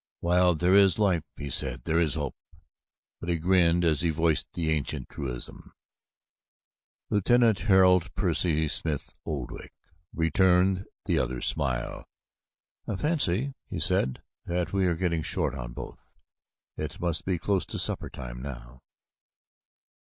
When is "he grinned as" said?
3.29-4.01